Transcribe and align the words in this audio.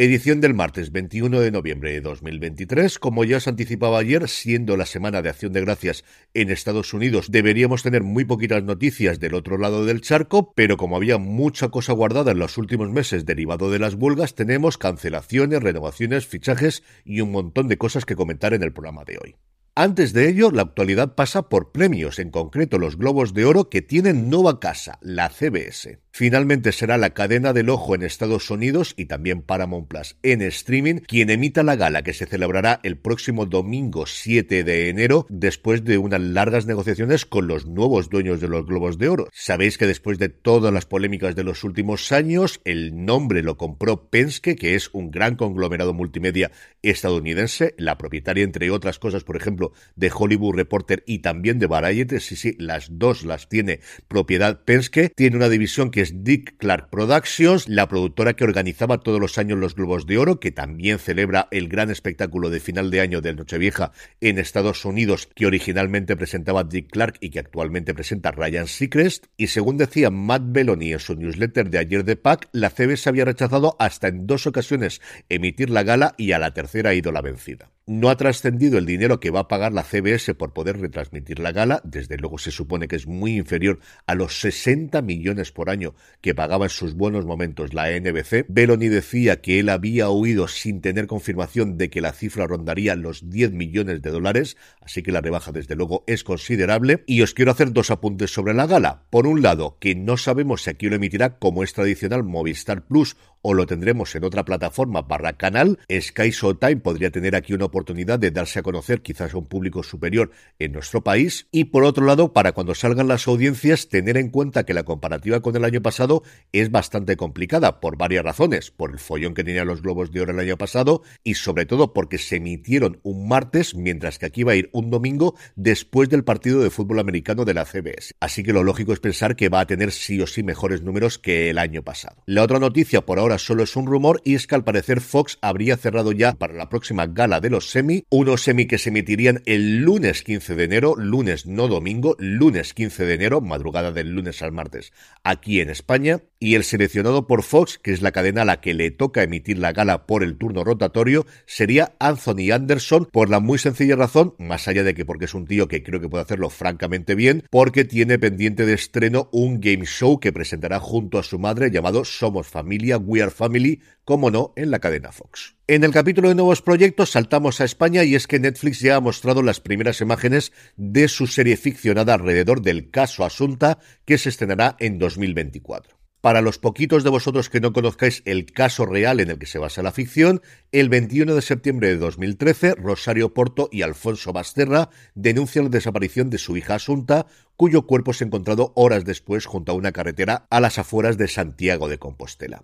Edición 0.00 0.40
del 0.40 0.54
martes 0.54 0.92
21 0.92 1.40
de 1.40 1.50
noviembre 1.50 1.90
de 1.90 2.00
2023. 2.00 3.00
Como 3.00 3.24
ya 3.24 3.38
os 3.38 3.48
anticipaba 3.48 3.98
ayer, 3.98 4.28
siendo 4.28 4.76
la 4.76 4.86
semana 4.86 5.22
de 5.22 5.28
acción 5.28 5.52
de 5.52 5.60
gracias 5.60 6.04
en 6.34 6.50
Estados 6.50 6.94
Unidos, 6.94 7.32
deberíamos 7.32 7.82
tener 7.82 8.04
muy 8.04 8.24
poquitas 8.24 8.62
noticias 8.62 9.18
del 9.18 9.34
otro 9.34 9.58
lado 9.58 9.84
del 9.84 10.00
charco, 10.00 10.52
pero 10.54 10.76
como 10.76 10.94
había 10.94 11.18
mucha 11.18 11.70
cosa 11.70 11.94
guardada 11.94 12.30
en 12.30 12.38
los 12.38 12.58
últimos 12.58 12.88
meses 12.90 13.26
derivado 13.26 13.72
de 13.72 13.80
las 13.80 13.94
huelgas, 13.94 14.36
tenemos 14.36 14.78
cancelaciones, 14.78 15.64
renovaciones, 15.64 16.28
fichajes 16.28 16.84
y 17.04 17.20
un 17.20 17.32
montón 17.32 17.66
de 17.66 17.76
cosas 17.76 18.04
que 18.04 18.14
comentar 18.14 18.54
en 18.54 18.62
el 18.62 18.72
programa 18.72 19.02
de 19.04 19.18
hoy. 19.18 19.34
Antes 19.80 20.12
de 20.12 20.28
ello, 20.28 20.50
la 20.50 20.62
actualidad 20.62 21.14
pasa 21.14 21.48
por 21.48 21.70
premios, 21.70 22.18
en 22.18 22.32
concreto 22.32 22.78
los 22.78 22.98
Globos 22.98 23.32
de 23.32 23.44
Oro 23.44 23.70
que 23.70 23.80
tienen 23.80 24.28
nueva 24.28 24.58
casa, 24.58 24.98
la 25.02 25.28
CBS. 25.28 26.00
Finalmente 26.10 26.72
será 26.72 26.98
la 26.98 27.10
cadena 27.10 27.52
del 27.52 27.70
ojo 27.70 27.94
en 27.94 28.02
Estados 28.02 28.50
Unidos 28.50 28.92
y 28.96 29.04
también 29.04 29.40
Paramount 29.40 29.86
Plus 29.86 30.16
en 30.24 30.42
streaming 30.42 30.96
quien 31.06 31.30
emita 31.30 31.62
la 31.62 31.76
gala 31.76 32.02
que 32.02 32.12
se 32.12 32.26
celebrará 32.26 32.80
el 32.82 32.98
próximo 32.98 33.46
domingo 33.46 34.04
7 34.04 34.64
de 34.64 34.88
enero 34.88 35.26
después 35.28 35.84
de 35.84 35.96
unas 35.96 36.20
largas 36.20 36.66
negociaciones 36.66 37.24
con 37.24 37.46
los 37.46 37.66
nuevos 37.66 38.10
dueños 38.10 38.40
de 38.40 38.48
los 38.48 38.66
Globos 38.66 38.98
de 38.98 39.08
Oro. 39.08 39.28
Sabéis 39.32 39.78
que 39.78 39.86
después 39.86 40.18
de 40.18 40.28
todas 40.28 40.74
las 40.74 40.86
polémicas 40.86 41.36
de 41.36 41.44
los 41.44 41.62
últimos 41.62 42.10
años, 42.10 42.60
el 42.64 43.04
nombre 43.04 43.44
lo 43.44 43.56
compró 43.56 44.10
Penske, 44.10 44.56
que 44.56 44.74
es 44.74 44.90
un 44.92 45.12
gran 45.12 45.36
conglomerado 45.36 45.94
multimedia 45.94 46.50
estadounidense, 46.82 47.76
la 47.78 47.96
propietaria 47.96 48.42
entre 48.42 48.72
otras 48.72 48.98
cosas, 48.98 49.22
por 49.22 49.36
ejemplo, 49.36 49.67
de 49.96 50.10
Hollywood 50.14 50.56
Reporter 50.56 51.02
y 51.06 51.20
también 51.20 51.58
de 51.58 51.66
Variety, 51.66 52.20
sí, 52.20 52.36
sí, 52.36 52.56
las 52.58 52.98
dos 52.98 53.24
las 53.24 53.48
tiene 53.48 53.80
propiedad 54.08 54.64
Penske, 54.64 55.10
tiene 55.10 55.36
una 55.36 55.48
división 55.48 55.90
que 55.90 56.00
es 56.00 56.24
Dick 56.24 56.56
Clark 56.58 56.90
Productions, 56.90 57.68
la 57.68 57.88
productora 57.88 58.34
que 58.34 58.44
organizaba 58.44 58.98
todos 58.98 59.20
los 59.20 59.38
años 59.38 59.58
los 59.58 59.74
Globos 59.74 60.06
de 60.06 60.18
Oro, 60.18 60.40
que 60.40 60.52
también 60.52 60.98
celebra 60.98 61.48
el 61.50 61.68
gran 61.68 61.90
espectáculo 61.90 62.50
de 62.50 62.60
final 62.60 62.90
de 62.90 63.00
año 63.00 63.20
de 63.20 63.34
Nochevieja 63.34 63.92
en 64.20 64.38
Estados 64.38 64.84
Unidos, 64.84 65.28
que 65.34 65.46
originalmente 65.46 66.16
presentaba 66.16 66.64
Dick 66.64 66.90
Clark 66.90 67.16
y 67.20 67.30
que 67.30 67.38
actualmente 67.38 67.94
presenta 67.94 68.30
Ryan 68.30 68.66
Seacrest. 68.66 69.26
Y 69.36 69.48
según 69.48 69.76
decía 69.76 70.10
Matt 70.10 70.42
Belloni 70.46 70.92
en 70.92 70.98
su 70.98 71.14
newsletter 71.14 71.70
de 71.70 71.78
ayer 71.78 72.04
de 72.04 72.16
PAC, 72.16 72.48
la 72.52 72.70
CBS 72.70 73.08
había 73.08 73.24
rechazado 73.24 73.76
hasta 73.78 74.08
en 74.08 74.26
dos 74.26 74.46
ocasiones 74.46 75.00
emitir 75.28 75.70
la 75.70 75.82
gala 75.82 76.14
y 76.16 76.32
a 76.32 76.38
la 76.38 76.54
tercera 76.54 76.90
ha 76.90 76.94
ido 76.94 77.12
la 77.12 77.22
vencida. 77.22 77.70
No 77.88 78.10
ha 78.10 78.18
trascendido 78.18 78.76
el 78.76 78.84
dinero 78.84 79.18
que 79.18 79.30
va 79.30 79.40
a 79.40 79.48
pagar 79.48 79.72
la 79.72 79.82
CBS 79.82 80.34
por 80.34 80.52
poder 80.52 80.78
retransmitir 80.78 81.38
la 81.38 81.52
gala, 81.52 81.80
desde 81.84 82.18
luego 82.18 82.36
se 82.36 82.50
supone 82.50 82.86
que 82.86 82.96
es 82.96 83.06
muy 83.06 83.38
inferior 83.38 83.78
a 84.06 84.14
los 84.14 84.40
60 84.40 85.00
millones 85.00 85.52
por 85.52 85.70
año 85.70 85.94
que 86.20 86.34
pagaba 86.34 86.66
en 86.66 86.70
sus 86.70 86.92
buenos 86.92 87.24
momentos 87.24 87.72
la 87.72 87.88
NBC. 87.98 88.44
Beloni 88.46 88.88
decía 88.88 89.40
que 89.40 89.58
él 89.58 89.70
había 89.70 90.10
oído 90.10 90.48
sin 90.48 90.82
tener 90.82 91.06
confirmación 91.06 91.78
de 91.78 91.88
que 91.88 92.02
la 92.02 92.12
cifra 92.12 92.46
rondaría 92.46 92.94
los 92.94 93.30
10 93.30 93.52
millones 93.52 94.02
de 94.02 94.10
dólares, 94.10 94.58
así 94.82 95.02
que 95.02 95.10
la 95.10 95.22
rebaja 95.22 95.50
desde 95.50 95.74
luego 95.74 96.04
es 96.06 96.24
considerable. 96.24 97.04
Y 97.06 97.22
os 97.22 97.32
quiero 97.32 97.52
hacer 97.52 97.72
dos 97.72 97.90
apuntes 97.90 98.30
sobre 98.30 98.52
la 98.52 98.66
gala. 98.66 99.04
Por 99.08 99.26
un 99.26 99.40
lado, 99.40 99.78
que 99.80 99.94
no 99.94 100.18
sabemos 100.18 100.64
si 100.64 100.68
aquí 100.68 100.90
lo 100.90 100.96
emitirá 100.96 101.38
como 101.38 101.64
es 101.64 101.72
tradicional 101.72 102.22
Movistar 102.22 102.86
Plus 102.86 103.16
o 103.42 103.54
lo 103.54 103.66
tendremos 103.66 104.14
en 104.14 104.24
otra 104.24 104.44
plataforma 104.44 105.02
barra 105.02 105.34
canal. 105.34 105.78
Sky 105.90 106.30
Showtime 106.30 106.76
podría 106.76 107.10
tener 107.10 107.36
aquí 107.36 107.54
una 107.54 107.66
oportunidad 107.66 108.18
de 108.18 108.30
darse 108.30 108.58
a 108.58 108.62
conocer 108.62 109.02
quizás 109.02 109.34
a 109.34 109.38
un 109.38 109.46
público 109.46 109.82
superior 109.82 110.30
en 110.58 110.72
nuestro 110.72 111.02
país. 111.02 111.46
Y 111.50 111.64
por 111.64 111.84
otro 111.84 112.04
lado, 112.04 112.32
para 112.32 112.52
cuando 112.52 112.74
salgan 112.74 113.08
las 113.08 113.26
audiencias, 113.28 113.88
tener 113.88 114.16
en 114.16 114.30
cuenta 114.30 114.64
que 114.64 114.74
la 114.74 114.84
comparativa 114.84 115.40
con 115.40 115.56
el 115.56 115.64
año 115.64 115.82
pasado 115.82 116.22
es 116.52 116.70
bastante 116.70 117.16
complicada 117.16 117.80
por 117.80 117.96
varias 117.96 118.24
razones. 118.24 118.70
Por 118.70 118.90
el 118.90 118.98
follón 118.98 119.34
que 119.34 119.44
tenían 119.44 119.66
los 119.66 119.82
Globos 119.82 120.12
de 120.12 120.20
Oro 120.20 120.32
el 120.32 120.40
año 120.40 120.56
pasado 120.56 121.02
y 121.24 121.34
sobre 121.34 121.66
todo 121.66 121.92
porque 121.92 122.18
se 122.18 122.36
emitieron 122.36 123.00
un 123.02 123.28
martes, 123.28 123.74
mientras 123.74 124.18
que 124.18 124.26
aquí 124.26 124.42
va 124.42 124.52
a 124.52 124.56
ir 124.56 124.70
un 124.72 124.90
domingo 124.90 125.34
después 125.56 126.08
del 126.08 126.24
partido 126.24 126.60
de 126.60 126.70
fútbol 126.70 126.98
americano 126.98 127.44
de 127.44 127.54
la 127.54 127.64
CBS. 127.64 128.14
Así 128.20 128.42
que 128.42 128.52
lo 128.52 128.62
lógico 128.62 128.92
es 128.92 129.00
pensar 129.00 129.36
que 129.36 129.48
va 129.48 129.60
a 129.60 129.66
tener 129.66 129.92
sí 129.92 130.20
o 130.20 130.26
sí 130.26 130.42
mejores 130.42 130.82
números 130.82 131.18
que 131.18 131.50
el 131.50 131.58
año 131.58 131.82
pasado. 131.82 132.22
La 132.26 132.42
otra 132.42 132.58
noticia 132.58 133.04
por 133.04 133.18
ahora 133.18 133.37
solo 133.38 133.62
es 133.62 133.76
un 133.76 133.86
rumor 133.86 134.20
y 134.24 134.34
es 134.34 134.46
que 134.46 134.54
al 134.54 134.64
parecer 134.64 135.00
Fox 135.00 135.38
habría 135.40 135.76
cerrado 135.76 136.12
ya 136.12 136.34
para 136.34 136.54
la 136.54 136.68
próxima 136.68 137.06
gala 137.06 137.40
de 137.40 137.50
los 137.50 137.70
semi, 137.70 138.04
unos 138.10 138.42
semi 138.42 138.66
que 138.66 138.78
se 138.78 138.90
emitirían 138.90 139.42
el 139.46 139.78
lunes 139.78 140.22
15 140.22 140.54
de 140.54 140.64
enero, 140.64 140.94
lunes 140.96 141.46
no 141.46 141.68
domingo, 141.68 142.16
lunes 142.18 142.74
15 142.74 143.06
de 143.06 143.14
enero, 143.14 143.40
madrugada 143.40 143.92
del 143.92 144.10
lunes 144.10 144.42
al 144.42 144.52
martes, 144.52 144.92
aquí 145.24 145.60
en 145.60 145.70
España, 145.70 146.20
y 146.40 146.54
el 146.54 146.64
seleccionado 146.64 147.26
por 147.26 147.42
Fox, 147.42 147.78
que 147.78 147.92
es 147.92 148.02
la 148.02 148.12
cadena 148.12 148.42
a 148.42 148.44
la 148.44 148.60
que 148.60 148.74
le 148.74 148.90
toca 148.90 149.22
emitir 149.22 149.58
la 149.58 149.72
gala 149.72 150.06
por 150.06 150.22
el 150.22 150.36
turno 150.36 150.64
rotatorio, 150.64 151.26
sería 151.46 151.94
Anthony 151.98 152.52
Anderson 152.52 153.06
por 153.06 153.30
la 153.30 153.40
muy 153.40 153.58
sencilla 153.58 153.96
razón, 153.96 154.34
más 154.38 154.68
allá 154.68 154.84
de 154.84 154.94
que 154.94 155.04
porque 155.04 155.24
es 155.24 155.34
un 155.34 155.46
tío 155.46 155.68
que 155.68 155.82
creo 155.82 156.00
que 156.00 156.08
puede 156.08 156.22
hacerlo 156.22 156.50
francamente 156.50 157.14
bien, 157.14 157.44
porque 157.50 157.84
tiene 157.84 158.18
pendiente 158.18 158.66
de 158.66 158.74
estreno 158.74 159.28
un 159.32 159.60
game 159.60 159.84
show 159.84 160.20
que 160.20 160.32
presentará 160.32 160.78
junto 160.80 161.18
a 161.18 161.22
su 161.22 161.38
madre 161.38 161.70
llamado 161.70 162.04
Somos 162.04 162.46
Familia, 162.46 162.98
We 162.98 163.22
Are 163.22 163.30
Family, 163.30 163.80
como 164.04 164.30
no, 164.30 164.52
en 164.56 164.70
la 164.70 164.78
cadena 164.78 165.12
Fox. 165.12 165.56
En 165.66 165.84
el 165.84 165.92
capítulo 165.92 166.30
de 166.30 166.34
nuevos 166.34 166.62
proyectos 166.62 167.10
saltamos 167.10 167.60
a 167.60 167.64
España 167.64 168.04
y 168.04 168.14
es 168.14 168.26
que 168.26 168.38
Netflix 168.38 168.80
ya 168.80 168.96
ha 168.96 169.00
mostrado 169.00 169.42
las 169.42 169.60
primeras 169.60 170.00
imágenes 170.00 170.52
de 170.76 171.08
su 171.08 171.26
serie 171.26 171.56
ficcionada 171.56 172.14
alrededor 172.14 172.62
del 172.62 172.90
caso 172.90 173.24
Asunta 173.24 173.78
que 174.06 174.16
se 174.16 174.30
estrenará 174.30 174.76
en 174.78 174.98
2024. 174.98 175.97
Para 176.28 176.42
los 176.42 176.58
poquitos 176.58 177.04
de 177.04 177.08
vosotros 177.08 177.48
que 177.48 177.58
no 177.58 177.72
conozcáis 177.72 178.20
el 178.26 178.44
caso 178.44 178.84
real 178.84 179.20
en 179.20 179.30
el 179.30 179.38
que 179.38 179.46
se 179.46 179.58
basa 179.58 179.82
la 179.82 179.92
ficción, 179.92 180.42
el 180.72 180.90
21 180.90 181.34
de 181.34 181.40
septiembre 181.40 181.88
de 181.88 181.96
2013, 181.96 182.74
Rosario 182.74 183.32
Porto 183.32 183.70
y 183.72 183.80
Alfonso 183.80 184.34
Basterra 184.34 184.90
denuncian 185.14 185.64
la 185.64 185.70
desaparición 185.70 186.28
de 186.28 186.36
su 186.36 186.58
hija 186.58 186.74
Asunta, 186.74 187.24
cuyo 187.56 187.86
cuerpo 187.86 188.12
se 188.12 188.24
encontrado 188.24 188.74
horas 188.76 189.06
después 189.06 189.46
junto 189.46 189.72
a 189.72 189.74
una 189.74 189.92
carretera 189.92 190.46
a 190.50 190.60
las 190.60 190.78
afueras 190.78 191.16
de 191.16 191.28
Santiago 191.28 191.88
de 191.88 191.98
Compostela. 191.98 192.62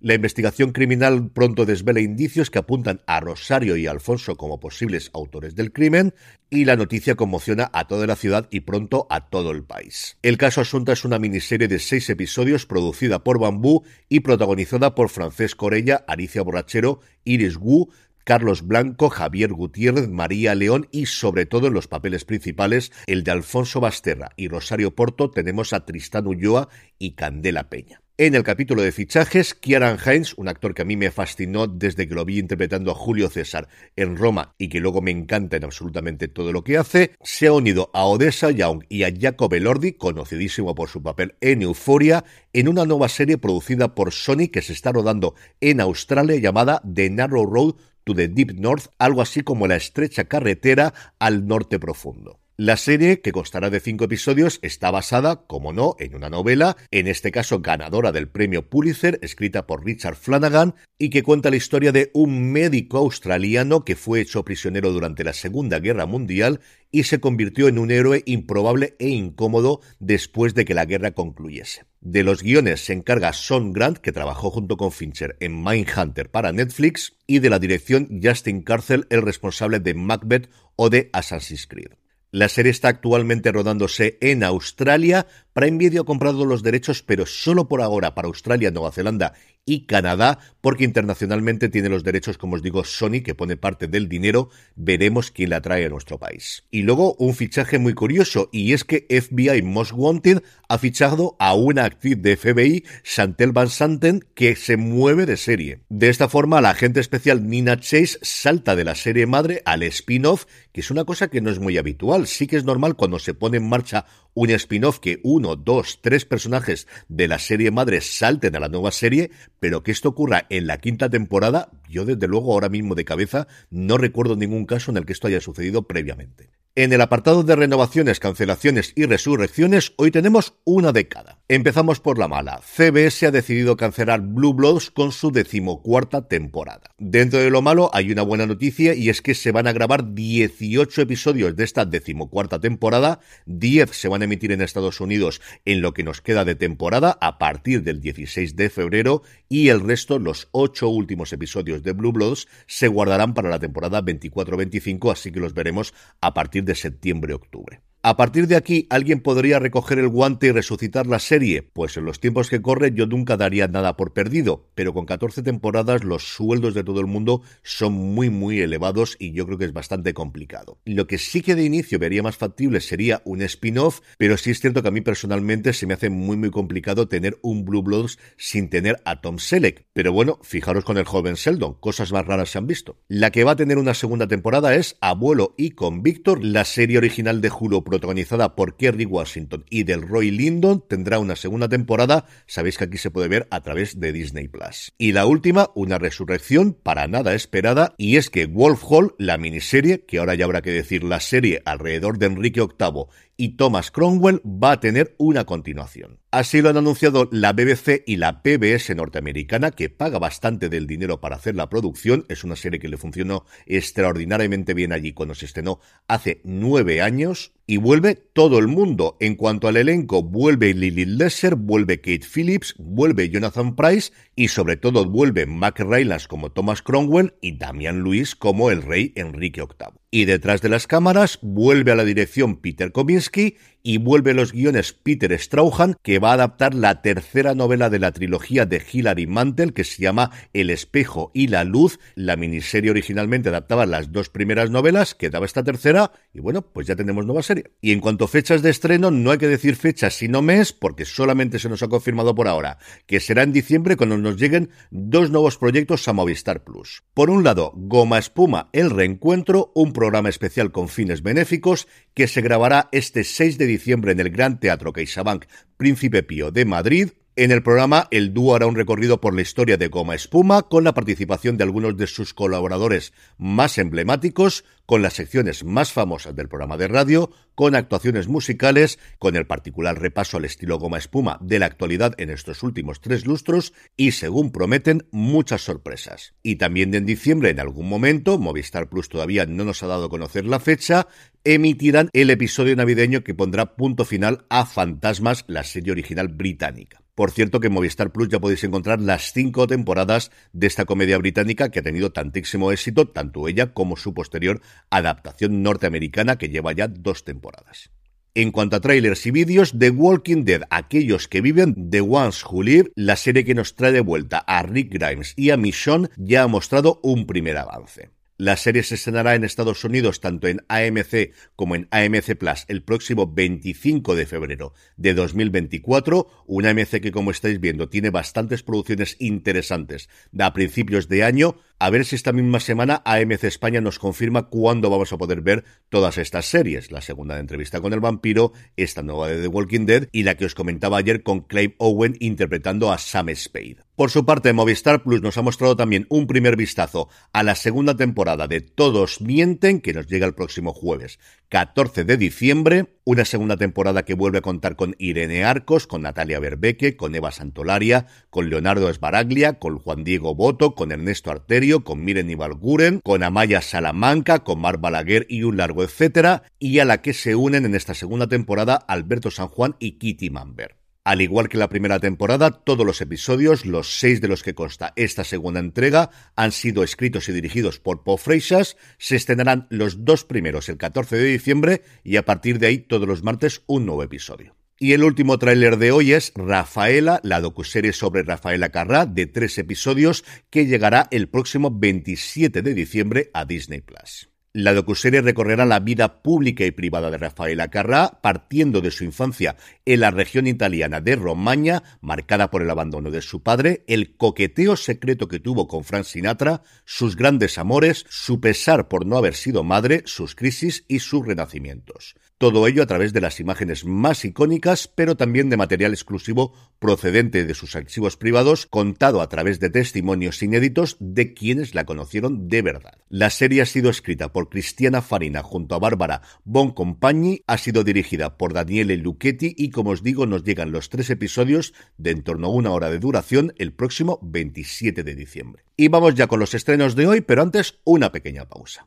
La 0.00 0.14
investigación 0.14 0.70
criminal 0.70 1.32
pronto 1.32 1.66
desvela 1.66 1.98
indicios 1.98 2.50
que 2.52 2.60
apuntan 2.60 3.00
a 3.08 3.18
Rosario 3.18 3.76
y 3.76 3.88
Alfonso 3.88 4.36
como 4.36 4.60
posibles 4.60 5.10
autores 5.12 5.56
del 5.56 5.72
crimen 5.72 6.14
y 6.50 6.66
la 6.66 6.76
noticia 6.76 7.16
conmociona 7.16 7.68
a 7.72 7.88
toda 7.88 8.06
la 8.06 8.14
ciudad 8.14 8.46
y 8.52 8.60
pronto 8.60 9.08
a 9.10 9.28
todo 9.28 9.50
el 9.50 9.64
país. 9.64 10.16
El 10.22 10.38
caso 10.38 10.60
Asunta 10.60 10.92
es 10.92 11.04
una 11.04 11.18
miniserie 11.18 11.66
de 11.66 11.80
seis 11.80 12.08
episodios 12.10 12.64
producida 12.64 13.24
por 13.24 13.40
Bambú 13.40 13.82
y 14.08 14.20
protagonizada 14.20 14.94
por 14.94 15.08
Francesco 15.08 15.66
Orella, 15.66 16.04
Alicia 16.06 16.42
Borrachero, 16.42 17.00
Iris 17.24 17.56
Wu, 17.56 17.90
Carlos 18.22 18.64
Blanco, 18.64 19.10
Javier 19.10 19.52
Gutiérrez, 19.52 20.08
María 20.08 20.54
León 20.54 20.86
y 20.92 21.06
sobre 21.06 21.44
todo 21.44 21.66
en 21.66 21.74
los 21.74 21.88
papeles 21.88 22.24
principales 22.24 22.92
el 23.08 23.24
de 23.24 23.32
Alfonso 23.32 23.80
Basterra 23.80 24.30
y 24.36 24.46
Rosario 24.46 24.94
Porto 24.94 25.32
tenemos 25.32 25.72
a 25.72 25.84
Tristán 25.84 26.28
Ulloa 26.28 26.68
y 27.00 27.16
Candela 27.16 27.68
Peña. 27.68 28.00
En 28.20 28.34
el 28.34 28.42
capítulo 28.42 28.82
de 28.82 28.90
fichajes, 28.90 29.54
Kieran 29.54 29.96
Hines, 30.04 30.34
un 30.34 30.48
actor 30.48 30.74
que 30.74 30.82
a 30.82 30.84
mí 30.84 30.96
me 30.96 31.12
fascinó 31.12 31.68
desde 31.68 32.08
que 32.08 32.16
lo 32.16 32.24
vi 32.24 32.40
interpretando 32.40 32.90
a 32.90 32.94
Julio 32.96 33.30
César 33.30 33.68
en 33.94 34.16
Roma 34.16 34.56
y 34.58 34.68
que 34.68 34.80
luego 34.80 35.00
me 35.00 35.12
encanta 35.12 35.56
en 35.56 35.62
absolutamente 35.62 36.26
todo 36.26 36.50
lo 36.50 36.64
que 36.64 36.78
hace, 36.78 37.12
se 37.22 37.46
ha 37.46 37.52
unido 37.52 37.92
a 37.94 38.06
Odessa 38.06 38.50
Young 38.50 38.82
y 38.88 39.04
a 39.04 39.14
Jacob 39.16 39.54
Elordi, 39.54 39.92
conocidísimo 39.92 40.74
por 40.74 40.88
su 40.88 41.00
papel 41.00 41.36
en 41.40 41.62
Euphoria, 41.62 42.24
en 42.52 42.66
una 42.66 42.84
nueva 42.84 43.08
serie 43.08 43.38
producida 43.38 43.94
por 43.94 44.12
Sony 44.12 44.48
que 44.52 44.62
se 44.62 44.72
está 44.72 44.90
rodando 44.90 45.36
en 45.60 45.80
Australia 45.80 46.40
llamada 46.40 46.82
The 46.92 47.10
Narrow 47.10 47.46
Road 47.46 47.76
to 48.02 48.16
the 48.16 48.26
Deep 48.26 48.58
North, 48.58 48.86
algo 48.98 49.22
así 49.22 49.42
como 49.42 49.68
la 49.68 49.76
estrecha 49.76 50.24
carretera 50.24 50.92
al 51.20 51.46
norte 51.46 51.78
profundo. 51.78 52.40
La 52.60 52.76
serie, 52.76 53.20
que 53.20 53.30
constará 53.30 53.70
de 53.70 53.78
cinco 53.78 54.06
episodios, 54.06 54.58
está 54.62 54.90
basada, 54.90 55.46
como 55.46 55.72
no, 55.72 55.94
en 56.00 56.16
una 56.16 56.28
novela, 56.28 56.76
en 56.90 57.06
este 57.06 57.30
caso 57.30 57.60
ganadora 57.60 58.10
del 58.10 58.26
premio 58.26 58.68
Pulitzer, 58.68 59.20
escrita 59.22 59.64
por 59.64 59.84
Richard 59.84 60.16
Flanagan, 60.16 60.74
y 60.98 61.10
que 61.10 61.22
cuenta 61.22 61.50
la 61.50 61.56
historia 61.56 61.92
de 61.92 62.10
un 62.14 62.50
médico 62.50 62.98
australiano 62.98 63.84
que 63.84 63.94
fue 63.94 64.20
hecho 64.20 64.44
prisionero 64.44 64.90
durante 64.90 65.22
la 65.22 65.34
Segunda 65.34 65.78
Guerra 65.78 66.06
Mundial 66.06 66.58
y 66.90 67.04
se 67.04 67.20
convirtió 67.20 67.68
en 67.68 67.78
un 67.78 67.92
héroe 67.92 68.24
improbable 68.26 68.96
e 68.98 69.06
incómodo 69.06 69.80
después 70.00 70.54
de 70.54 70.64
que 70.64 70.74
la 70.74 70.84
guerra 70.84 71.12
concluyese. 71.12 71.84
De 72.00 72.24
los 72.24 72.42
guiones 72.42 72.80
se 72.80 72.92
encarga 72.92 73.32
Sean 73.34 73.72
Grant, 73.72 73.98
que 73.98 74.10
trabajó 74.10 74.50
junto 74.50 74.76
con 74.76 74.90
Fincher 74.90 75.36
en 75.38 75.62
Mindhunter 75.62 76.28
para 76.28 76.50
Netflix, 76.50 77.18
y 77.24 77.38
de 77.38 77.50
la 77.50 77.60
dirección 77.60 78.20
Justin 78.20 78.62
Carcel, 78.62 79.06
el 79.10 79.22
responsable 79.22 79.78
de 79.78 79.94
Macbeth 79.94 80.50
o 80.74 80.90
de 80.90 81.08
Assassin's 81.12 81.68
Creed. 81.68 81.92
La 82.30 82.50
serie 82.50 82.72
está 82.72 82.88
actualmente 82.88 83.52
rodándose 83.52 84.18
en 84.20 84.44
Australia. 84.44 85.26
Prime 85.54 85.78
Video 85.78 86.02
ha 86.02 86.06
comprado 86.06 86.44
los 86.44 86.62
derechos, 86.62 87.02
pero 87.02 87.24
solo 87.24 87.68
por 87.68 87.80
ahora 87.80 88.14
para 88.14 88.28
Australia, 88.28 88.70
Nueva 88.70 88.92
Zelanda 88.92 89.32
y 89.64 89.86
Canadá, 89.86 90.38
porque 90.60 90.84
internacionalmente 90.84 91.68
tiene 91.68 91.90
los 91.90 92.02
derechos, 92.04 92.38
como 92.38 92.56
os 92.56 92.62
digo, 92.62 92.84
Sony, 92.84 93.22
que 93.22 93.34
pone 93.34 93.56
parte 93.56 93.86
del 93.86 94.08
dinero. 94.08 94.50
Veremos 94.76 95.30
quién 95.30 95.50
la 95.50 95.60
trae 95.60 95.84
a 95.84 95.88
nuestro 95.90 96.18
país. 96.18 96.64
Y 96.70 96.82
luego 96.82 97.14
un 97.18 97.34
fichaje 97.34 97.78
muy 97.78 97.92
curioso, 97.92 98.48
y 98.52 98.72
es 98.72 98.84
que 98.84 99.06
FBI 99.08 99.62
Most 99.62 99.92
Wanted 99.94 100.42
ha 100.68 100.78
fichado 100.78 101.36
a 101.38 101.54
una 101.54 101.84
actriz 101.84 102.16
de 102.20 102.36
FBI, 102.36 102.84
Chantel 103.02 103.52
Van 103.52 103.68
Santen, 103.68 104.24
que 104.34 104.56
se 104.56 104.76
mueve 104.76 105.26
de 105.26 105.36
serie. 105.36 105.80
De 105.88 106.08
esta 106.08 106.28
forma, 106.28 106.60
la 106.60 106.70
agente 106.70 107.00
especial 107.00 107.46
Nina 107.46 107.78
Chase 107.78 108.18
salta 108.22 108.74
de 108.74 108.84
la 108.84 108.94
serie 108.94 109.26
madre 109.26 109.62
al 109.66 109.82
spin-off, 109.82 110.46
es 110.80 110.90
una 110.90 111.04
cosa 111.04 111.28
que 111.28 111.40
no 111.40 111.50
es 111.50 111.58
muy 111.58 111.78
habitual. 111.78 112.26
Sí 112.26 112.46
que 112.46 112.56
es 112.56 112.64
normal 112.64 112.96
cuando 112.96 113.18
se 113.18 113.34
pone 113.34 113.56
en 113.56 113.68
marcha 113.68 114.06
un 114.34 114.50
spin-off 114.50 114.98
que 114.98 115.20
uno, 115.22 115.56
dos, 115.56 116.00
tres 116.02 116.24
personajes 116.24 116.86
de 117.08 117.28
la 117.28 117.38
serie 117.38 117.70
madre 117.70 118.00
salten 118.00 118.56
a 118.56 118.60
la 118.60 118.68
nueva 118.68 118.90
serie, 118.90 119.30
pero 119.60 119.82
que 119.82 119.92
esto 119.92 120.10
ocurra 120.10 120.46
en 120.50 120.66
la 120.66 120.78
quinta 120.78 121.08
temporada, 121.08 121.70
yo 121.88 122.04
desde 122.04 122.28
luego 122.28 122.52
ahora 122.52 122.68
mismo 122.68 122.94
de 122.94 123.04
cabeza 123.04 123.48
no 123.70 123.98
recuerdo 123.98 124.36
ningún 124.36 124.66
caso 124.66 124.90
en 124.90 124.98
el 124.98 125.06
que 125.06 125.12
esto 125.12 125.26
haya 125.26 125.40
sucedido 125.40 125.82
previamente. 125.82 126.50
En 126.78 126.92
el 126.92 127.00
apartado 127.00 127.42
de 127.42 127.56
renovaciones, 127.56 128.20
cancelaciones 128.20 128.92
y 128.94 129.06
resurrecciones, 129.06 129.94
hoy 129.96 130.12
tenemos 130.12 130.54
una 130.62 130.92
década. 130.92 131.40
Empezamos 131.48 131.98
por 131.98 132.20
la 132.20 132.28
mala. 132.28 132.60
CBS 132.62 133.26
ha 133.26 133.30
decidido 133.32 133.76
cancelar 133.76 134.20
Blue 134.20 134.54
Bloods 134.54 134.92
con 134.92 135.10
su 135.10 135.32
decimocuarta 135.32 136.28
temporada. 136.28 136.94
Dentro 136.96 137.40
de 137.40 137.50
lo 137.50 137.62
malo 137.62 137.90
hay 137.92 138.12
una 138.12 138.22
buena 138.22 138.46
noticia 138.46 138.94
y 138.94 139.08
es 139.08 139.22
que 139.22 139.34
se 139.34 139.50
van 139.50 139.66
a 139.66 139.72
grabar 139.72 140.14
18 140.14 141.02
episodios 141.02 141.56
de 141.56 141.64
esta 141.64 141.84
decimocuarta 141.84 142.60
temporada. 142.60 143.18
10 143.46 143.90
se 143.90 144.06
van 144.06 144.22
a 144.22 144.26
emitir 144.26 144.52
en 144.52 144.60
Estados 144.60 145.00
Unidos 145.00 145.40
en 145.64 145.82
lo 145.82 145.94
que 145.94 146.04
nos 146.04 146.20
queda 146.20 146.44
de 146.44 146.54
temporada 146.54 147.18
a 147.20 147.38
partir 147.38 147.82
del 147.82 148.00
16 148.00 148.54
de 148.54 148.70
febrero 148.70 149.22
y 149.48 149.70
el 149.70 149.80
resto, 149.80 150.20
los 150.20 150.46
8 150.52 150.88
últimos 150.88 151.32
episodios 151.32 151.82
de 151.82 151.90
Blue 151.90 152.12
Bloods, 152.12 152.46
se 152.68 152.86
guardarán 152.86 153.34
para 153.34 153.48
la 153.48 153.58
temporada 153.58 154.00
24-25, 154.00 155.10
así 155.10 155.32
que 155.32 155.40
los 155.40 155.54
veremos 155.54 155.92
a 156.20 156.34
partir 156.34 156.67
de 156.68 156.74
septiembre-octubre. 156.74 157.82
A 158.08 158.16
partir 158.16 158.46
de 158.46 158.56
aquí, 158.56 158.86
¿alguien 158.88 159.20
podría 159.20 159.58
recoger 159.58 159.98
el 159.98 160.08
guante 160.08 160.46
y 160.46 160.52
resucitar 160.52 161.06
la 161.06 161.18
serie? 161.18 161.60
Pues 161.60 161.94
en 161.98 162.06
los 162.06 162.20
tiempos 162.20 162.48
que 162.48 162.62
corre 162.62 162.92
yo 162.94 163.04
nunca 163.04 163.36
daría 163.36 163.68
nada 163.68 163.98
por 163.98 164.14
perdido, 164.14 164.70
pero 164.74 164.94
con 164.94 165.04
14 165.04 165.42
temporadas 165.42 166.04
los 166.04 166.22
sueldos 166.22 166.72
de 166.72 166.84
todo 166.84 167.00
el 167.00 167.06
mundo 167.06 167.42
son 167.62 167.92
muy 167.92 168.30
muy 168.30 168.60
elevados 168.60 169.14
y 169.18 169.32
yo 169.32 169.44
creo 169.44 169.58
que 169.58 169.66
es 169.66 169.74
bastante 169.74 170.14
complicado. 170.14 170.78
Lo 170.86 171.06
que 171.06 171.18
sí 171.18 171.42
que 171.42 171.54
de 171.54 171.64
inicio 171.64 171.98
vería 171.98 172.22
más 172.22 172.38
factible 172.38 172.80
sería 172.80 173.20
un 173.26 173.42
spin-off, 173.42 174.00
pero 174.16 174.38
sí 174.38 174.52
es 174.52 174.60
cierto 174.60 174.80
que 174.80 174.88
a 174.88 174.92
mí 174.92 175.02
personalmente 175.02 175.74
se 175.74 175.86
me 175.86 175.92
hace 175.92 176.08
muy 176.08 176.38
muy 176.38 176.50
complicado 176.50 177.08
tener 177.08 177.36
un 177.42 177.66
Blue 177.66 177.82
Bloods 177.82 178.18
sin 178.38 178.70
tener 178.70 179.02
a 179.04 179.20
Tom 179.20 179.38
Selleck. 179.38 179.84
Pero 179.92 180.14
bueno, 180.14 180.38
fijaros 180.42 180.86
con 180.86 180.96
el 180.96 181.04
joven 181.04 181.34
Sheldon, 181.34 181.74
cosas 181.74 182.10
más 182.10 182.24
raras 182.24 182.48
se 182.48 182.56
han 182.56 182.66
visto. 182.66 183.02
La 183.06 183.30
que 183.30 183.44
va 183.44 183.50
a 183.50 183.56
tener 183.56 183.76
una 183.76 183.92
segunda 183.92 184.26
temporada 184.26 184.74
es 184.76 184.96
Abuelo 185.02 185.54
y 185.58 185.72
con 185.72 186.02
Víctor, 186.02 186.42
la 186.42 186.64
serie 186.64 186.96
original 186.96 187.42
de 187.42 187.50
Hulu 187.50 187.84
protagonizada 187.98 188.54
por 188.54 188.76
Kerry 188.76 189.04
Washington 189.06 189.64
y 189.68 189.82
del 189.82 190.02
Roy 190.02 190.30
Lindon, 190.30 190.84
tendrá 190.86 191.18
una 191.18 191.34
segunda 191.34 191.68
temporada. 191.68 192.26
Sabéis 192.46 192.78
que 192.78 192.84
aquí 192.84 192.96
se 192.96 193.10
puede 193.10 193.26
ver 193.26 193.48
a 193.50 193.60
través 193.60 193.98
de 193.98 194.12
Disney 194.12 194.46
Plus. 194.46 194.92
Y 194.98 195.12
la 195.12 195.26
última, 195.26 195.70
una 195.74 195.98
resurrección 195.98 196.74
para 196.74 197.08
nada 197.08 197.34
esperada, 197.34 197.94
y 197.98 198.16
es 198.16 198.30
que 198.30 198.46
Wolf 198.46 198.84
Hall, 198.88 199.14
la 199.18 199.36
miniserie, 199.36 200.04
que 200.06 200.18
ahora 200.18 200.36
ya 200.36 200.44
habrá 200.44 200.62
que 200.62 200.70
decir 200.70 201.02
la 201.02 201.18
serie 201.18 201.60
alrededor 201.64 202.18
de 202.18 202.26
Enrique 202.26 202.60
VIII 202.60 203.06
y 203.40 203.50
Thomas 203.50 203.92
Cromwell 203.92 204.42
va 204.44 204.72
a 204.72 204.80
tener 204.80 205.14
una 205.16 205.44
continuación. 205.44 206.18
Así 206.32 206.60
lo 206.60 206.68
han 206.68 206.76
anunciado 206.76 207.28
la 207.32 207.52
BBC 207.52 208.02
y 208.04 208.16
la 208.16 208.42
PBS 208.42 208.94
norteamericana, 208.94 209.70
que 209.70 209.88
paga 209.88 210.18
bastante 210.18 210.68
del 210.68 210.88
dinero 210.88 211.20
para 211.20 211.36
hacer 211.36 211.54
la 211.54 211.70
producción. 211.70 212.26
Es 212.28 212.42
una 212.42 212.56
serie 212.56 212.80
que 212.80 212.88
le 212.88 212.98
funcionó 212.98 213.46
extraordinariamente 213.64 214.74
bien 214.74 214.92
allí 214.92 215.12
cuando 215.14 215.36
se 215.36 215.46
estrenó 215.46 215.78
hace 216.08 216.40
nueve 216.44 217.00
años. 217.00 217.52
Y 217.64 217.76
vuelve 217.76 218.14
todo 218.14 218.58
el 218.58 218.66
mundo. 218.66 219.16
En 219.20 219.36
cuanto 219.36 219.68
al 219.68 219.76
elenco, 219.76 220.22
vuelve 220.22 220.74
Lily 220.74 221.04
Lesser, 221.04 221.54
vuelve 221.54 222.00
Kate 222.00 222.26
Phillips, 222.26 222.74
vuelve 222.78 223.28
Jonathan 223.28 223.76
Price 223.76 224.12
y 224.34 224.48
sobre 224.48 224.76
todo 224.76 225.04
vuelve 225.04 225.46
Mac 225.46 225.78
Rylance 225.78 226.26
como 226.26 226.50
Thomas 226.50 226.82
Cromwell 226.82 227.34
y 227.40 227.58
Damian 227.58 228.02
Lewis 228.02 228.34
como 228.34 228.70
el 228.70 228.82
rey 228.82 229.12
Enrique 229.16 229.60
VIII. 229.60 229.98
Y 230.10 230.24
detrás 230.24 230.62
de 230.62 230.70
las 230.70 230.86
cámaras 230.86 231.38
vuelve 231.42 231.92
a 231.92 231.94
la 231.94 232.04
dirección 232.04 232.56
Peter 232.56 232.92
Kominsky 232.92 233.56
y 233.82 233.98
vuelve 233.98 234.34
los 234.34 234.52
guiones 234.52 234.92
Peter 234.92 235.38
Strauhan, 235.38 235.96
que 236.02 236.18
va 236.18 236.30
a 236.30 236.34
adaptar 236.34 236.74
la 236.74 237.02
tercera 237.02 237.54
novela 237.54 237.90
de 237.90 237.98
la 237.98 238.12
trilogía 238.12 238.66
de 238.66 238.82
Hilary 238.90 239.26
Mantel, 239.26 239.72
que 239.72 239.84
se 239.84 240.02
llama 240.02 240.30
El 240.52 240.70
espejo 240.70 241.30
y 241.34 241.48
la 241.48 241.64
luz. 241.64 241.98
La 242.14 242.36
miniserie 242.36 242.90
originalmente 242.90 243.48
adaptaba 243.48 243.86
las 243.86 244.12
dos 244.12 244.28
primeras 244.28 244.70
novelas, 244.70 245.14
quedaba 245.14 245.46
esta 245.46 245.62
tercera, 245.62 246.12
y 246.32 246.40
bueno, 246.40 246.62
pues 246.62 246.86
ya 246.86 246.96
tenemos 246.96 247.24
nueva 247.24 247.42
serie. 247.42 247.72
Y 247.80 247.92
en 247.92 248.00
cuanto 248.00 248.24
a 248.24 248.28
fechas 248.28 248.62
de 248.62 248.70
estreno, 248.70 249.10
no 249.10 249.30
hay 249.30 249.38
que 249.38 249.48
decir 249.48 249.76
fechas 249.76 250.14
sino 250.14 250.42
mes, 250.42 250.72
porque 250.72 251.04
solamente 251.04 251.58
se 251.58 251.68
nos 251.68 251.82
ha 251.82 251.88
confirmado 251.88 252.34
por 252.34 252.48
ahora 252.48 252.78
que 253.06 253.20
será 253.20 253.42
en 253.42 253.52
diciembre 253.52 253.96
cuando 253.96 254.18
nos 254.18 254.36
lleguen 254.36 254.70
dos 254.90 255.30
nuevos 255.30 255.56
proyectos 255.56 256.06
a 256.08 256.12
Movistar 256.12 256.64
Plus. 256.64 257.02
Por 257.14 257.30
un 257.30 257.44
lado, 257.44 257.72
Goma 257.74 258.18
Espuma, 258.18 258.68
El 258.72 258.90
Reencuentro, 258.90 259.72
un 259.74 259.92
programa 259.92 260.28
especial 260.28 260.72
con 260.72 260.88
fines 260.88 261.22
benéficos 261.22 261.88
que 262.14 262.26
se 262.26 262.40
grabará 262.40 262.88
este 262.92 263.24
6 263.24 263.58
de 263.58 263.66
diciembre 263.68 264.12
en 264.12 264.20
el 264.20 264.30
Gran 264.30 264.60
Teatro 264.60 264.92
CaixaBank 264.92 265.44
Príncipe 265.76 266.22
Pío 266.22 266.50
de 266.50 266.64
Madrid. 266.64 267.10
En 267.36 267.52
el 267.52 267.62
programa, 267.62 268.08
el 268.10 268.34
dúo 268.34 268.56
hará 268.56 268.66
un 268.66 268.74
recorrido 268.74 269.20
por 269.20 269.32
la 269.32 269.42
historia 269.42 269.76
de 269.76 269.86
Goma 269.86 270.16
Espuma 270.16 270.62
con 270.62 270.82
la 270.82 270.94
participación 270.94 271.56
de 271.56 271.62
algunos 271.62 271.96
de 271.96 272.08
sus 272.08 272.34
colaboradores 272.34 273.12
más 273.38 273.78
emblemáticos, 273.78 274.64
con 274.88 275.02
las 275.02 275.12
secciones 275.12 275.64
más 275.64 275.92
famosas 275.92 276.34
del 276.34 276.48
programa 276.48 276.78
de 276.78 276.88
radio, 276.88 277.30
con 277.54 277.74
actuaciones 277.74 278.26
musicales, 278.26 278.98
con 279.18 279.36
el 279.36 279.46
particular 279.46 280.00
repaso 280.00 280.38
al 280.38 280.46
estilo 280.46 280.78
Goma 280.78 280.96
Espuma 280.96 281.36
de 281.42 281.58
la 281.58 281.66
actualidad 281.66 282.14
en 282.16 282.30
estos 282.30 282.62
últimos 282.62 283.02
tres 283.02 283.26
lustros 283.26 283.74
y, 283.98 284.12
según 284.12 284.50
prometen, 284.50 285.06
muchas 285.10 285.60
sorpresas. 285.60 286.32
Y 286.42 286.56
también 286.56 286.94
en 286.94 287.04
diciembre, 287.04 287.50
en 287.50 287.60
algún 287.60 287.86
momento, 287.86 288.38
Movistar 288.38 288.88
Plus 288.88 289.10
todavía 289.10 289.44
no 289.44 289.66
nos 289.66 289.82
ha 289.82 289.88
dado 289.88 290.06
a 290.06 290.08
conocer 290.08 290.46
la 290.46 290.58
fecha, 290.58 291.06
emitirán 291.44 292.08
el 292.14 292.30
episodio 292.30 292.74
navideño 292.74 293.22
que 293.22 293.34
pondrá 293.34 293.76
punto 293.76 294.06
final 294.06 294.46
a 294.48 294.64
Fantasmas, 294.64 295.44
la 295.48 295.64
serie 295.64 295.92
original 295.92 296.28
británica. 296.28 297.02
Por 297.18 297.32
cierto 297.32 297.58
que 297.58 297.66
en 297.66 297.72
Movistar 297.72 298.12
Plus 298.12 298.28
ya 298.28 298.38
podéis 298.38 298.62
encontrar 298.62 299.00
las 299.00 299.32
cinco 299.32 299.66
temporadas 299.66 300.30
de 300.52 300.68
esta 300.68 300.84
comedia 300.84 301.18
británica 301.18 301.68
que 301.68 301.80
ha 301.80 301.82
tenido 301.82 302.12
tantísimo 302.12 302.70
éxito, 302.70 303.08
tanto 303.08 303.48
ella 303.48 303.74
como 303.74 303.96
su 303.96 304.14
posterior 304.14 304.60
adaptación 304.90 305.62
norteamericana 305.62 306.38
que 306.38 306.48
lleva 306.48 306.72
ya 306.72 306.88
dos 306.88 307.24
temporadas. 307.24 307.90
En 308.34 308.52
cuanto 308.52 308.76
a 308.76 308.80
trailers 308.80 309.26
y 309.26 309.30
vídeos, 309.32 309.74
The 309.76 309.90
Walking 309.90 310.44
Dead, 310.44 310.62
aquellos 310.70 311.26
que 311.26 311.40
viven, 311.40 311.90
The 311.90 312.02
Ones 312.02 312.44
Who 312.44 312.62
Live, 312.62 312.92
la 312.94 313.16
serie 313.16 313.44
que 313.44 313.54
nos 313.54 313.74
trae 313.74 313.90
de 313.90 314.00
vuelta 314.00 314.38
a 314.38 314.62
Rick 314.62 314.92
Grimes 314.92 315.34
y 315.36 315.50
a 315.50 315.56
Michonne, 315.56 316.08
ya 316.16 316.44
ha 316.44 316.46
mostrado 316.46 317.00
un 317.02 317.26
primer 317.26 317.56
avance. 317.56 318.10
La 318.40 318.56
serie 318.56 318.84
se 318.84 318.94
estrenará 318.94 319.34
en 319.34 319.42
Estados 319.42 319.82
Unidos 319.82 320.20
tanto 320.20 320.46
en 320.46 320.64
AMC 320.68 321.32
como 321.56 321.74
en 321.74 321.88
AMC 321.90 322.36
Plus 322.36 322.66
el 322.68 322.84
próximo 322.84 323.26
25 323.26 324.14
de 324.14 324.26
febrero 324.26 324.74
de 324.96 325.12
2024. 325.14 326.44
Una 326.46 326.70
AMC 326.70 327.00
que, 327.00 327.10
como 327.10 327.32
estáis 327.32 327.58
viendo, 327.58 327.88
tiene 327.88 328.10
bastantes 328.10 328.62
producciones 328.62 329.16
interesantes 329.18 330.08
a 330.38 330.52
principios 330.52 331.08
de 331.08 331.24
año. 331.24 331.56
A 331.80 331.90
ver 331.90 332.04
si 332.04 332.16
esta 332.16 332.32
misma 332.32 332.58
semana 332.58 333.02
AMC 333.04 333.44
España 333.44 333.80
nos 333.80 334.00
confirma 334.00 334.48
cuándo 334.48 334.90
vamos 334.90 335.12
a 335.12 335.16
poder 335.16 335.42
ver 335.42 335.64
todas 335.90 336.18
estas 336.18 336.46
series. 336.46 336.90
La 336.90 337.00
segunda 337.00 337.36
de 337.36 337.40
entrevista 337.40 337.80
con 337.80 337.92
el 337.92 338.00
vampiro, 338.00 338.52
esta 338.76 339.04
nueva 339.04 339.28
de 339.28 339.40
The 339.40 339.46
Walking 339.46 339.86
Dead 339.86 340.08
y 340.10 340.24
la 340.24 340.34
que 340.34 340.46
os 340.46 340.56
comentaba 340.56 340.98
ayer 340.98 341.22
con 341.22 341.42
Clay 341.42 341.76
Owen 341.78 342.16
interpretando 342.18 342.90
a 342.90 342.98
Sam 342.98 343.28
Spade. 343.32 343.88
Por 343.94 344.10
su 344.10 344.24
parte, 344.24 344.52
Movistar 344.52 345.02
Plus 345.02 345.22
nos 345.22 345.38
ha 345.38 345.42
mostrado 345.42 345.74
también 345.74 346.06
un 346.08 346.28
primer 346.28 346.56
vistazo 346.56 347.08
a 347.32 347.42
la 347.42 347.56
segunda 347.56 347.96
temporada 347.96 348.46
de 348.46 348.60
Todos 348.60 349.20
Mienten, 349.20 349.80
que 349.80 349.92
nos 349.92 350.06
llega 350.06 350.24
el 350.24 350.34
próximo 350.34 350.72
jueves, 350.72 351.18
14 351.48 352.04
de 352.04 352.16
diciembre. 352.16 352.94
Una 353.02 353.24
segunda 353.24 353.56
temporada 353.56 354.04
que 354.04 354.14
vuelve 354.14 354.38
a 354.38 354.42
contar 354.42 354.76
con 354.76 354.94
Irene 354.98 355.42
Arcos, 355.42 355.88
con 355.88 356.02
Natalia 356.02 356.38
Berbeque, 356.38 356.96
con 356.96 357.14
Eva 357.16 357.32
Santolaria, 357.32 358.06
con 358.30 358.50
Leonardo 358.50 358.88
Esbaraglia, 358.88 359.58
con 359.58 359.78
Juan 359.78 360.04
Diego 360.04 360.34
Boto, 360.36 360.76
con 360.76 360.92
Ernesto 360.92 361.32
Arterio, 361.32 361.67
con 361.84 362.04
Miren 362.04 362.30
Ibalguren, 362.30 363.00
con 363.00 363.22
Amaya 363.22 363.60
Salamanca, 363.60 364.40
con 364.40 364.60
Mar 364.60 364.78
Balaguer 364.78 365.26
y 365.28 365.42
un 365.42 365.56
largo 365.58 365.84
etcétera, 365.84 366.42
y 366.58 366.78
a 366.78 366.84
la 366.84 367.02
que 367.02 367.12
se 367.12 367.34
unen 367.34 367.64
en 367.64 367.74
esta 367.74 367.94
segunda 367.94 368.26
temporada 368.26 368.74
Alberto 368.76 369.30
San 369.30 369.48
Juan 369.48 369.76
y 369.78 369.92
Kitty 369.98 370.30
Mamber. 370.30 370.76
Al 371.04 371.22
igual 371.22 371.48
que 371.48 371.56
la 371.56 371.70
primera 371.70 372.00
temporada, 372.00 372.50
todos 372.50 372.84
los 372.84 373.00
episodios, 373.00 373.64
los 373.64 373.98
seis 373.98 374.20
de 374.20 374.28
los 374.28 374.42
que 374.42 374.54
consta 374.54 374.92
esta 374.94 375.24
segunda 375.24 375.58
entrega, 375.58 376.10
han 376.36 376.52
sido 376.52 376.82
escritos 376.82 377.30
y 377.30 377.32
dirigidos 377.32 377.78
por 377.78 378.04
Paul 378.04 378.18
Freixas. 378.18 378.76
Se 378.98 379.16
estrenarán 379.16 379.66
los 379.70 380.04
dos 380.04 380.24
primeros 380.24 380.68
el 380.68 380.76
14 380.76 381.16
de 381.16 381.24
diciembre 381.24 381.82
y 382.04 382.16
a 382.16 382.26
partir 382.26 382.58
de 382.58 382.66
ahí 382.66 382.78
todos 382.78 383.08
los 383.08 383.22
martes 383.22 383.62
un 383.66 383.86
nuevo 383.86 384.02
episodio. 384.02 384.57
Y 384.80 384.92
el 384.92 385.02
último 385.02 385.38
tráiler 385.38 385.76
de 385.76 385.90
hoy 385.90 386.12
es 386.12 386.32
Rafaela, 386.36 387.20
la 387.24 387.40
docuserie 387.40 387.92
sobre 387.92 388.22
Rafaela 388.22 388.68
Carrá, 388.68 389.06
de 389.06 389.26
tres 389.26 389.58
episodios, 389.58 390.24
que 390.50 390.66
llegará 390.66 391.08
el 391.10 391.28
próximo 391.28 391.76
27 391.76 392.62
de 392.62 392.74
diciembre 392.74 393.30
a 393.34 393.44
Disney 393.44 393.80
Plus. 393.80 394.30
La 394.54 394.72
docuserie 394.72 395.20
recorrerá 395.20 395.66
la 395.66 395.78
vida 395.78 396.22
pública 396.22 396.64
y 396.64 396.70
privada 396.70 397.10
de 397.10 397.18
Rafaela 397.18 397.70
Carrà, 397.70 398.18
partiendo 398.22 398.80
de 398.80 398.90
su 398.90 399.04
infancia 399.04 399.56
en 399.84 400.00
la 400.00 400.10
región 400.10 400.46
italiana 400.46 401.02
de 401.02 401.16
Romagna, 401.16 401.82
marcada 402.00 402.50
por 402.50 402.62
el 402.62 402.70
abandono 402.70 403.10
de 403.10 403.20
su 403.20 403.42
padre, 403.42 403.84
el 403.88 404.16
coqueteo 404.16 404.76
secreto 404.76 405.28
que 405.28 405.38
tuvo 405.38 405.68
con 405.68 405.84
Frank 405.84 406.04
Sinatra, 406.04 406.62
sus 406.86 407.14
grandes 407.14 407.58
amores, 407.58 408.06
su 408.08 408.40
pesar 408.40 408.88
por 408.88 409.04
no 409.04 409.18
haber 409.18 409.34
sido 409.34 409.64
madre, 409.64 410.02
sus 410.06 410.34
crisis 410.34 410.86
y 410.88 411.00
sus 411.00 411.26
renacimientos. 411.26 412.14
Todo 412.38 412.68
ello 412.68 412.84
a 412.84 412.86
través 412.86 413.12
de 413.12 413.20
las 413.20 413.40
imágenes 413.40 413.84
más 413.84 414.24
icónicas, 414.24 414.86
pero 414.86 415.16
también 415.16 415.50
de 415.50 415.56
material 415.56 415.92
exclusivo 415.92 416.54
procedente 416.78 417.44
de 417.44 417.54
sus 417.54 417.74
archivos 417.74 418.16
privados, 418.16 418.66
contado 418.66 419.20
a 419.20 419.28
través 419.28 419.58
de 419.58 419.70
testimonios 419.70 420.40
inéditos 420.40 420.96
de 421.00 421.34
quienes 421.34 421.74
la 421.74 421.84
conocieron 421.84 422.48
de 422.48 422.62
verdad. 422.62 422.96
La 423.08 423.30
serie 423.30 423.62
ha 423.62 423.66
sido 423.66 423.90
escrita 423.90 424.32
por 424.32 424.37
Cristiana 424.46 425.02
Farina 425.02 425.42
junto 425.42 425.74
a 425.74 425.80
Bárbara 425.80 426.22
Boncompagni, 426.44 427.42
ha 427.48 427.58
sido 427.58 427.82
dirigida 427.82 428.38
por 428.38 428.52
Daniele 428.52 428.96
Lucchetti 428.96 429.54
y 429.56 429.70
como 429.70 429.90
os 429.90 430.04
digo 430.04 430.26
nos 430.26 430.44
llegan 430.44 430.70
los 430.70 430.88
tres 430.88 431.10
episodios 431.10 431.74
de 431.96 432.12
en 432.12 432.22
torno 432.22 432.46
a 432.46 432.50
una 432.50 432.70
hora 432.70 432.90
de 432.90 433.00
duración 433.00 433.52
el 433.58 433.72
próximo 433.72 434.20
27 434.22 435.02
de 435.02 435.14
diciembre. 435.14 435.64
Y 435.76 435.88
vamos 435.88 436.14
ya 436.14 436.28
con 436.28 436.38
los 436.38 436.54
estrenos 436.54 436.94
de 436.94 437.06
hoy, 437.08 437.20
pero 437.20 437.42
antes 437.42 437.80
una 437.84 438.12
pequeña 438.12 438.48
pausa. 438.48 438.86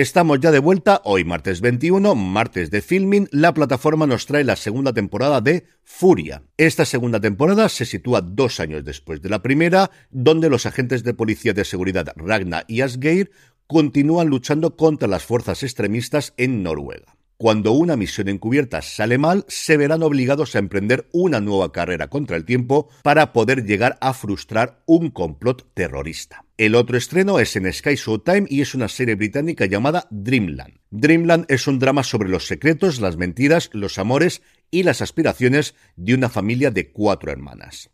Estamos 0.00 0.40
ya 0.40 0.50
de 0.50 0.60
vuelta, 0.60 1.02
hoy 1.04 1.24
martes 1.24 1.60
21, 1.60 2.14
martes 2.14 2.70
de 2.70 2.80
filming, 2.80 3.28
la 3.32 3.52
plataforma 3.52 4.06
nos 4.06 4.24
trae 4.24 4.44
la 4.44 4.56
segunda 4.56 4.94
temporada 4.94 5.42
de 5.42 5.66
Furia. 5.84 6.42
Esta 6.56 6.86
segunda 6.86 7.20
temporada 7.20 7.68
se 7.68 7.84
sitúa 7.84 8.22
dos 8.22 8.60
años 8.60 8.82
después 8.82 9.20
de 9.20 9.28
la 9.28 9.42
primera, 9.42 9.90
donde 10.08 10.48
los 10.48 10.64
agentes 10.64 11.04
de 11.04 11.12
policía 11.12 11.52
de 11.52 11.66
seguridad 11.66 12.14
Ragna 12.16 12.64
y 12.66 12.80
Asgeir 12.80 13.30
continúan 13.66 14.28
luchando 14.28 14.74
contra 14.74 15.06
las 15.06 15.24
fuerzas 15.24 15.62
extremistas 15.62 16.32
en 16.38 16.62
Noruega. 16.62 17.19
Cuando 17.40 17.72
una 17.72 17.96
misión 17.96 18.28
encubierta 18.28 18.82
sale 18.82 19.16
mal, 19.16 19.46
se 19.48 19.78
verán 19.78 20.02
obligados 20.02 20.54
a 20.54 20.58
emprender 20.58 21.08
una 21.10 21.40
nueva 21.40 21.72
carrera 21.72 22.08
contra 22.08 22.36
el 22.36 22.44
tiempo 22.44 22.90
para 23.02 23.32
poder 23.32 23.64
llegar 23.64 23.96
a 24.02 24.12
frustrar 24.12 24.82
un 24.84 25.08
complot 25.08 25.72
terrorista. 25.72 26.44
El 26.58 26.74
otro 26.74 26.98
estreno 26.98 27.38
es 27.40 27.56
en 27.56 27.72
Sky 27.72 27.94
Showtime 27.94 28.46
y 28.50 28.60
es 28.60 28.74
una 28.74 28.88
serie 28.88 29.14
británica 29.14 29.64
llamada 29.64 30.06
Dreamland. 30.10 30.80
Dreamland 30.90 31.46
es 31.48 31.66
un 31.66 31.78
drama 31.78 32.02
sobre 32.02 32.28
los 32.28 32.46
secretos, 32.46 33.00
las 33.00 33.16
mentiras, 33.16 33.70
los 33.72 33.98
amores 33.98 34.42
y 34.70 34.82
las 34.82 35.00
aspiraciones 35.00 35.74
de 35.96 36.12
una 36.12 36.28
familia 36.28 36.70
de 36.70 36.92
cuatro 36.92 37.32
hermanas. 37.32 37.88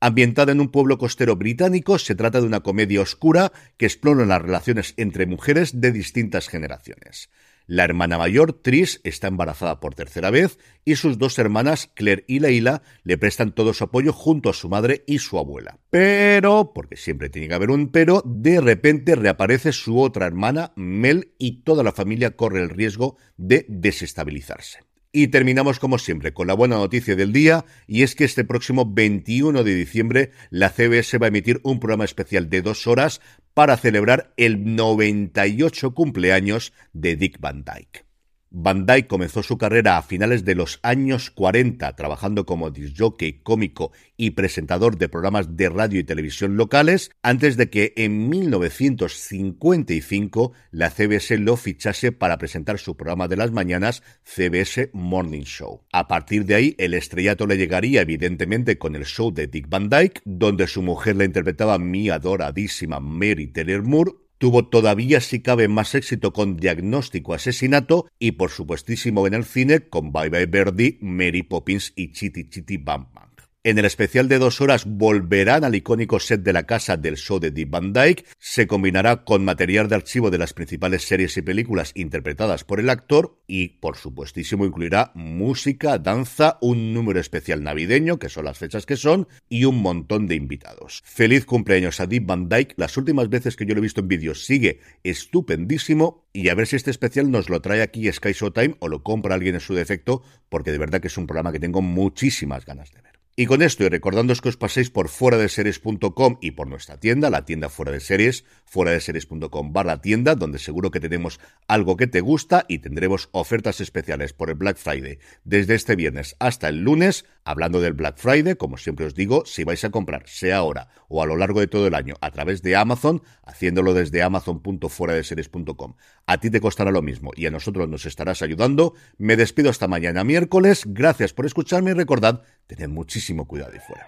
Ambientada 0.00 0.50
en 0.50 0.60
un 0.60 0.70
pueblo 0.72 0.98
costero 0.98 1.36
británico, 1.36 1.96
se 2.00 2.16
trata 2.16 2.40
de 2.40 2.46
una 2.48 2.64
comedia 2.64 3.02
oscura 3.02 3.52
que 3.76 3.86
explora 3.86 4.26
las 4.26 4.42
relaciones 4.42 4.94
entre 4.96 5.26
mujeres 5.26 5.80
de 5.80 5.92
distintas 5.92 6.48
generaciones. 6.48 7.30
La 7.70 7.84
hermana 7.84 8.18
mayor, 8.18 8.52
Tris, 8.52 9.00
está 9.04 9.28
embarazada 9.28 9.78
por 9.78 9.94
tercera 9.94 10.32
vez 10.32 10.58
y 10.84 10.96
sus 10.96 11.18
dos 11.18 11.38
hermanas, 11.38 11.88
Claire 11.94 12.24
y 12.26 12.40
Leila, 12.40 12.82
le 13.04 13.16
prestan 13.16 13.54
todo 13.54 13.72
su 13.74 13.84
apoyo 13.84 14.12
junto 14.12 14.50
a 14.50 14.54
su 14.54 14.68
madre 14.68 15.04
y 15.06 15.20
su 15.20 15.38
abuela. 15.38 15.78
Pero, 15.88 16.72
porque 16.74 16.96
siempre 16.96 17.30
tiene 17.30 17.46
que 17.46 17.54
haber 17.54 17.70
un 17.70 17.92
pero, 17.92 18.24
de 18.26 18.60
repente 18.60 19.14
reaparece 19.14 19.70
su 19.70 20.00
otra 20.00 20.26
hermana, 20.26 20.72
Mel, 20.74 21.32
y 21.38 21.62
toda 21.62 21.84
la 21.84 21.92
familia 21.92 22.34
corre 22.34 22.60
el 22.60 22.70
riesgo 22.70 23.18
de 23.36 23.66
desestabilizarse. 23.68 24.80
Y 25.12 25.28
terminamos 25.28 25.80
como 25.80 25.98
siempre 25.98 26.32
con 26.32 26.46
la 26.46 26.54
buena 26.54 26.76
noticia 26.76 27.16
del 27.16 27.32
día 27.32 27.64
y 27.88 28.04
es 28.04 28.14
que 28.14 28.24
este 28.24 28.44
próximo 28.44 28.86
21 28.86 29.64
de 29.64 29.74
diciembre 29.74 30.30
la 30.50 30.70
CBS 30.70 31.18
va 31.18 31.26
a 31.26 31.28
emitir 31.28 31.60
un 31.64 31.80
programa 31.80 32.04
especial 32.04 32.48
de 32.48 32.62
dos 32.62 32.86
horas 32.86 33.20
para 33.52 33.76
celebrar 33.76 34.32
el 34.36 34.76
98 34.76 35.94
cumpleaños 35.94 36.72
de 36.92 37.16
Dick 37.16 37.40
Van 37.40 37.64
Dyke. 37.64 38.09
Van 38.52 38.84
Dyke 38.84 39.06
comenzó 39.06 39.44
su 39.44 39.58
carrera 39.58 39.96
a 39.96 40.02
finales 40.02 40.44
de 40.44 40.56
los 40.56 40.80
años 40.82 41.30
40 41.30 41.94
trabajando 41.94 42.46
como 42.46 42.72
disjockey, 42.72 43.42
cómico 43.44 43.92
y 44.16 44.32
presentador 44.32 44.98
de 44.98 45.08
programas 45.08 45.56
de 45.56 45.68
radio 45.68 46.00
y 46.00 46.04
televisión 46.04 46.56
locales 46.56 47.12
antes 47.22 47.56
de 47.56 47.70
que 47.70 47.92
en 47.96 48.28
1955 48.28 50.52
la 50.72 50.90
CBS 50.90 51.38
lo 51.38 51.56
fichase 51.56 52.10
para 52.10 52.38
presentar 52.38 52.80
su 52.80 52.96
programa 52.96 53.28
de 53.28 53.36
las 53.36 53.52
mañanas 53.52 54.02
CBS 54.24 54.90
Morning 54.94 55.44
Show. 55.44 55.84
A 55.92 56.08
partir 56.08 56.44
de 56.44 56.56
ahí 56.56 56.74
el 56.78 56.94
estrellato 56.94 57.46
le 57.46 57.56
llegaría 57.56 58.00
evidentemente 58.00 58.78
con 58.78 58.96
el 58.96 59.04
show 59.04 59.32
de 59.32 59.46
Dick 59.46 59.68
Van 59.68 59.88
Dyke 59.88 60.22
donde 60.24 60.66
su 60.66 60.82
mujer 60.82 61.14
la 61.14 61.24
interpretaba 61.24 61.78
mi 61.78 62.10
adoradísima 62.10 62.98
Mary 62.98 63.46
Taylor 63.46 63.84
Moore 63.84 64.10
Tuvo 64.40 64.66
todavía, 64.68 65.20
si 65.20 65.42
cabe, 65.42 65.68
más 65.68 65.94
éxito 65.94 66.32
con 66.32 66.56
Diagnóstico 66.56 67.34
Asesinato 67.34 68.06
y, 68.18 68.32
por 68.32 68.50
supuestísimo, 68.50 69.26
en 69.26 69.34
el 69.34 69.44
cine 69.44 69.80
con 69.80 70.12
Bye 70.12 70.30
Bye 70.30 70.46
Birdie, 70.46 70.98
Mary 71.02 71.42
Poppins 71.42 71.92
y 71.94 72.12
Chitty 72.12 72.48
Chitty 72.48 72.78
Bam 72.78 73.06
Bam. 73.12 73.29
En 73.62 73.78
el 73.78 73.84
especial 73.84 74.26
de 74.26 74.38
dos 74.38 74.62
horas 74.62 74.86
volverán 74.86 75.64
al 75.64 75.74
icónico 75.74 76.18
set 76.18 76.42
de 76.42 76.54
la 76.54 76.62
casa 76.62 76.96
del 76.96 77.18
show 77.18 77.38
de 77.38 77.50
Deep 77.50 77.68
Van 77.68 77.92
Dyke, 77.92 78.24
se 78.38 78.66
combinará 78.66 79.22
con 79.22 79.44
material 79.44 79.86
de 79.86 79.96
archivo 79.96 80.30
de 80.30 80.38
las 80.38 80.54
principales 80.54 81.02
series 81.02 81.36
y 81.36 81.42
películas 81.42 81.92
interpretadas 81.94 82.64
por 82.64 82.80
el 82.80 82.88
actor 82.88 83.38
y, 83.46 83.68
por 83.80 83.98
supuestísimo, 83.98 84.64
incluirá 84.64 85.12
música, 85.14 85.98
danza, 85.98 86.56
un 86.62 86.94
número 86.94 87.20
especial 87.20 87.62
navideño, 87.62 88.18
que 88.18 88.30
son 88.30 88.46
las 88.46 88.56
fechas 88.56 88.86
que 88.86 88.96
son, 88.96 89.28
y 89.50 89.66
un 89.66 89.82
montón 89.82 90.26
de 90.26 90.36
invitados. 90.36 91.02
Feliz 91.04 91.44
cumpleaños 91.44 92.00
a 92.00 92.06
Deep 92.06 92.24
Van 92.24 92.48
Dyke, 92.48 92.72
las 92.78 92.96
últimas 92.96 93.28
veces 93.28 93.56
que 93.56 93.66
yo 93.66 93.74
lo 93.74 93.80
he 93.80 93.82
visto 93.82 94.00
en 94.00 94.08
vídeos 94.08 94.46
sigue 94.46 94.80
estupendísimo 95.04 96.24
y 96.32 96.48
a 96.48 96.54
ver 96.54 96.66
si 96.66 96.76
este 96.76 96.90
especial 96.90 97.30
nos 97.30 97.50
lo 97.50 97.60
trae 97.60 97.82
aquí 97.82 98.10
Sky 98.10 98.32
Showtime 98.32 98.76
o 98.78 98.88
lo 98.88 99.02
compra 99.02 99.34
alguien 99.34 99.56
en 99.56 99.60
su 99.60 99.74
defecto, 99.74 100.22
porque 100.48 100.72
de 100.72 100.78
verdad 100.78 101.02
que 101.02 101.08
es 101.08 101.18
un 101.18 101.26
programa 101.26 101.52
que 101.52 101.60
tengo 101.60 101.82
muchísimas 101.82 102.64
ganas 102.64 102.90
de 102.92 103.02
ver. 103.02 103.09
Y 103.36 103.46
con 103.46 103.62
esto, 103.62 103.84
y 103.84 103.88
recordándoos 103.88 104.40
que 104.40 104.48
os 104.48 104.56
paséis 104.56 104.90
por 104.90 105.08
fuera 105.08 105.38
de 105.38 105.48
series.com 105.48 106.38
y 106.42 106.50
por 106.50 106.66
nuestra 106.66 106.98
tienda, 106.98 107.30
la 107.30 107.44
tienda 107.44 107.68
fuera 107.68 107.92
de 107.92 108.00
series, 108.00 108.44
fuera 108.64 108.90
de 108.90 109.00
series.com 109.00 109.72
barra 109.72 110.02
tienda, 110.02 110.34
donde 110.34 110.58
seguro 110.58 110.90
que 110.90 111.00
tenemos 111.00 111.40
algo 111.68 111.96
que 111.96 112.06
te 112.06 112.20
gusta 112.20 112.66
y 112.68 112.80
tendremos 112.80 113.28
ofertas 113.32 113.80
especiales 113.80 114.32
por 114.32 114.50
el 114.50 114.56
Black 114.56 114.76
Friday 114.76 115.18
desde 115.44 115.76
este 115.76 115.96
viernes 115.96 116.36
hasta 116.38 116.68
el 116.68 116.82
lunes. 116.82 117.24
Hablando 117.44 117.80
del 117.80 117.94
Black 117.94 118.18
Friday, 118.18 118.56
como 118.56 118.76
siempre 118.76 119.06
os 119.06 119.14
digo, 119.14 119.44
si 119.46 119.64
vais 119.64 119.82
a 119.84 119.90
comprar, 119.90 120.24
sea 120.26 120.58
ahora 120.58 120.88
o 121.08 121.22
a 121.22 121.26
lo 121.26 121.36
largo 121.36 121.60
de 121.60 121.66
todo 121.66 121.86
el 121.86 121.94
año, 121.94 122.16
a 122.20 122.30
través 122.30 122.62
de 122.62 122.76
Amazon, 122.76 123.22
haciéndolo 123.42 123.94
desde 123.94 124.22
amazon.fueradeseries.com, 124.22 125.94
a 126.26 126.38
ti 126.38 126.50
te 126.50 126.60
costará 126.60 126.90
lo 126.90 127.02
mismo 127.02 127.30
y 127.34 127.46
a 127.46 127.50
nosotros 127.50 127.88
nos 127.88 128.06
estarás 128.06 128.42
ayudando. 128.42 128.94
Me 129.18 129.36
despido 129.36 129.70
hasta 129.70 129.88
mañana 129.88 130.24
miércoles. 130.24 130.84
Gracias 130.86 131.32
por 131.32 131.46
escucharme 131.46 131.92
y 131.92 131.94
recordad, 131.94 132.42
tened 132.76 132.88
muchísimo 132.88 133.46
cuidado 133.46 133.72
ahí 133.72 133.80
fuera. 133.80 134.06